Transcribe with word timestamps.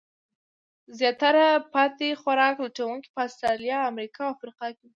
زیاتره 0.97 1.45
پاتې 1.73 2.07
خوراک 2.21 2.55
لټونکي 2.63 3.09
په 3.15 3.21
استرالیا، 3.27 3.77
امریکا 3.91 4.21
او 4.25 4.33
افریقا 4.35 4.67
کې 4.77 4.83
وو. 4.85 4.89